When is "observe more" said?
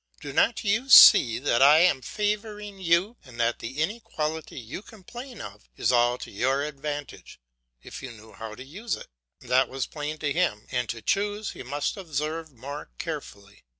11.97-12.89